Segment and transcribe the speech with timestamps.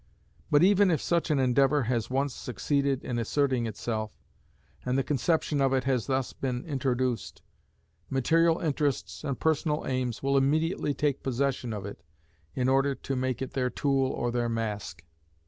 [0.49, 4.17] But even if such an endeavour has once succeeded in asserting itself,
[4.83, 7.43] and the conception of it has thus been introduced,
[8.09, 12.01] material interests and personal aims will immediately take possession of it,
[12.55, 15.03] in order to make it their tool or their mask.